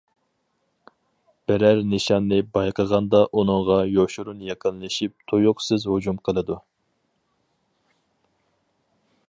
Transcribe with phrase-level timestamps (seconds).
[1.49, 6.57] بىرەر نىشاننى بايقىغاندا ئۇنىڭغا يوشۇرۇن يېقىنلىشىپ تۇيۇقسىز ھۇجۇم قىلىدۇ.